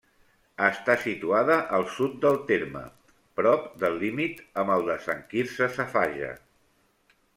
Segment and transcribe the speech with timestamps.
[0.67, 2.81] Està situada al sud del terme,
[3.41, 6.33] prop del límit amb el de Sant Quirze Safaja.